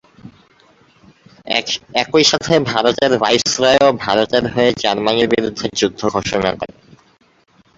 [2.01, 6.73] একইসাথে ভারতের ভাইসরয়ও ভারতের হয়ে জার্মানির বিরুদ্ধে যুদ্ধ ঘোষণা করে।